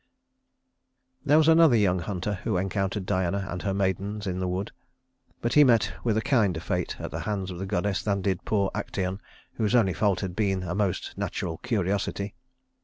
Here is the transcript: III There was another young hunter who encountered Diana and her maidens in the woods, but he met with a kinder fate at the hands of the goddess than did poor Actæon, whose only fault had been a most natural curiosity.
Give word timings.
III 0.01 1.17
There 1.27 1.37
was 1.37 1.47
another 1.47 1.75
young 1.75 1.99
hunter 1.99 2.33
who 2.43 2.57
encountered 2.57 3.05
Diana 3.05 3.45
and 3.47 3.61
her 3.61 3.71
maidens 3.71 4.25
in 4.25 4.39
the 4.39 4.47
woods, 4.47 4.71
but 5.41 5.53
he 5.53 5.63
met 5.63 5.93
with 6.03 6.17
a 6.17 6.23
kinder 6.23 6.59
fate 6.59 6.95
at 6.97 7.11
the 7.11 7.19
hands 7.19 7.51
of 7.51 7.59
the 7.59 7.67
goddess 7.67 8.01
than 8.01 8.23
did 8.23 8.43
poor 8.43 8.71
Actæon, 8.73 9.19
whose 9.57 9.75
only 9.75 9.93
fault 9.93 10.21
had 10.21 10.35
been 10.35 10.63
a 10.63 10.73
most 10.73 11.15
natural 11.19 11.59
curiosity. 11.59 12.33